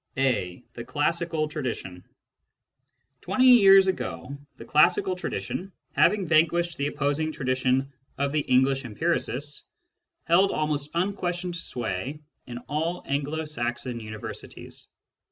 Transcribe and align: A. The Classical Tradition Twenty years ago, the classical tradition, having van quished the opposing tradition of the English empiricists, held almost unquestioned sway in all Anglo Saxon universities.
A. 0.17 0.63
The 0.73 0.83
Classical 0.83 1.47
Tradition 1.47 2.03
Twenty 3.21 3.51
years 3.59 3.85
ago, 3.85 4.35
the 4.57 4.65
classical 4.65 5.15
tradition, 5.15 5.71
having 5.91 6.25
van 6.27 6.47
quished 6.47 6.77
the 6.77 6.87
opposing 6.87 7.31
tradition 7.31 7.93
of 8.17 8.31
the 8.31 8.39
English 8.39 8.83
empiricists, 8.83 9.65
held 10.23 10.51
almost 10.51 10.89
unquestioned 10.95 11.55
sway 11.55 12.19
in 12.47 12.57
all 12.67 13.03
Anglo 13.05 13.45
Saxon 13.45 13.99
universities. 13.99 14.87